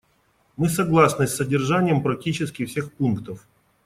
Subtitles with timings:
[0.57, 3.47] Мы согласны с содержанием практически всех пунктов.